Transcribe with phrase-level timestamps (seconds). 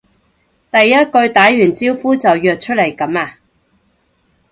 [0.71, 3.37] 第一句打完招呼就約出嚟噉呀？